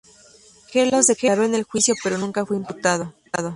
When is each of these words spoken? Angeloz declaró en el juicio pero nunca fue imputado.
Angeloz 0.73 1.05
declaró 1.05 1.43
en 1.43 1.53
el 1.53 1.61
juicio 1.63 1.93
pero 2.03 2.17
nunca 2.17 2.43
fue 2.43 2.57
imputado. 2.57 3.13